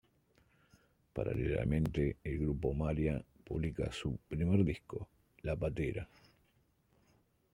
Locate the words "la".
5.43-5.55